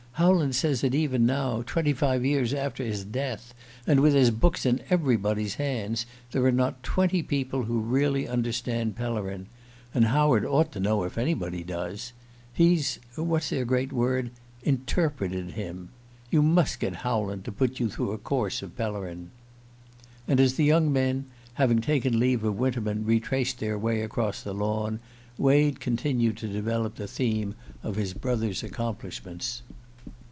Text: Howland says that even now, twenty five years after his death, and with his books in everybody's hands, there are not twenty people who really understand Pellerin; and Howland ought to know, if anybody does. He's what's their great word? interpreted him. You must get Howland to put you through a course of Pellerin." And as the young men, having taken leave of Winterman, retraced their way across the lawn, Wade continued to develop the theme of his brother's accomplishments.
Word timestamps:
Howland 0.15 0.53
says 0.55 0.81
that 0.81 0.93
even 0.93 1.25
now, 1.25 1.63
twenty 1.65 1.93
five 1.93 2.23
years 2.23 2.53
after 2.53 2.83
his 2.83 3.03
death, 3.03 3.55
and 3.87 4.01
with 4.01 4.13
his 4.13 4.29
books 4.29 4.67
in 4.67 4.79
everybody's 4.87 5.55
hands, 5.55 6.05
there 6.29 6.43
are 6.45 6.51
not 6.51 6.83
twenty 6.83 7.23
people 7.23 7.63
who 7.63 7.79
really 7.79 8.27
understand 8.27 8.95
Pellerin; 8.95 9.47
and 9.95 10.05
Howland 10.05 10.45
ought 10.45 10.71
to 10.73 10.79
know, 10.79 11.05
if 11.05 11.17
anybody 11.17 11.63
does. 11.63 12.13
He's 12.53 12.99
what's 13.15 13.49
their 13.49 13.65
great 13.65 13.91
word? 13.91 14.29
interpreted 14.61 15.51
him. 15.51 15.89
You 16.29 16.43
must 16.43 16.79
get 16.79 16.97
Howland 16.97 17.43
to 17.45 17.51
put 17.51 17.79
you 17.79 17.89
through 17.89 18.11
a 18.11 18.19
course 18.19 18.61
of 18.61 18.77
Pellerin." 18.77 19.31
And 20.27 20.39
as 20.39 20.53
the 20.53 20.65
young 20.65 20.93
men, 20.93 21.25
having 21.55 21.81
taken 21.81 22.19
leave 22.19 22.43
of 22.43 22.57
Winterman, 22.59 23.05
retraced 23.05 23.57
their 23.59 23.79
way 23.79 24.01
across 24.01 24.43
the 24.43 24.53
lawn, 24.53 24.99
Wade 25.39 25.79
continued 25.79 26.37
to 26.37 26.47
develop 26.47 26.95
the 26.97 27.07
theme 27.07 27.55
of 27.81 27.95
his 27.95 28.13
brother's 28.13 28.61
accomplishments. 28.61 29.63